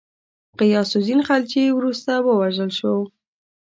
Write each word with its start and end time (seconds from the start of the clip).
غیاث 0.59 0.91
االدین 0.95 1.21
خلجي 1.27 1.63
وروسته 1.77 2.11
ووژل 2.19 2.71
شو. 2.79 2.95